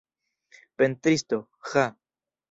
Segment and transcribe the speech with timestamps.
[0.81, 1.39] Pentristo,
[1.73, 1.85] ĥa!..